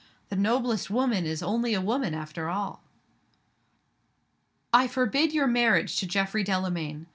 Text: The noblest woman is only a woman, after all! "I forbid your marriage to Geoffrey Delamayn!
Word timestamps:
The 0.29 0.35
noblest 0.35 0.89
woman 0.89 1.27
is 1.27 1.43
only 1.43 1.75
a 1.75 1.79
woman, 1.79 2.15
after 2.15 2.49
all! 2.49 2.81
"I 4.73 4.87
forbid 4.87 5.31
your 5.31 5.45
marriage 5.45 5.95
to 5.97 6.07
Geoffrey 6.07 6.43
Delamayn! 6.43 7.05